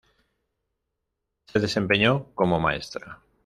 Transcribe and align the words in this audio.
Se 1.45 1.59
desempeñó 1.59 2.33
como 2.33 2.59
maestra. 2.59 3.21